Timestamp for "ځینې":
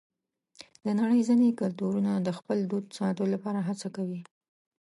1.29-1.57